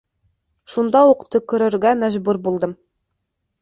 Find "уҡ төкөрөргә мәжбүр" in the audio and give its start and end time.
1.11-2.45